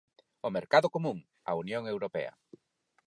[0.47, 1.17] O Mercado Común,
[1.49, 2.33] a Unión Europea.